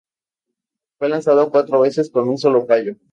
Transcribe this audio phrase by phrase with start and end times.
[0.97, 2.95] Fue lanzado cuatro veces, con un solo fallo.